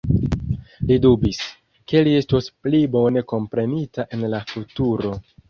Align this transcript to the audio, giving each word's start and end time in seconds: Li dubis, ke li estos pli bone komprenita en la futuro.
Li 0.91 0.95
dubis, 1.03 1.41
ke 1.91 2.01
li 2.07 2.15
estos 2.21 2.47
pli 2.65 2.81
bone 2.97 3.25
komprenita 3.35 4.09
en 4.19 4.27
la 4.35 4.43
futuro. 4.55 5.15